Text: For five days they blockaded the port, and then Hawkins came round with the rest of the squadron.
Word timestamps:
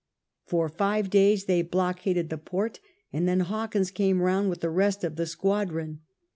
For 0.45 0.67
five 0.67 1.11
days 1.11 1.45
they 1.45 1.61
blockaded 1.61 2.31
the 2.31 2.39
port, 2.39 2.79
and 3.13 3.27
then 3.27 3.41
Hawkins 3.41 3.91
came 3.91 4.19
round 4.23 4.49
with 4.49 4.61
the 4.61 4.71
rest 4.71 5.03
of 5.03 5.15
the 5.15 5.27
squadron. 5.27 5.99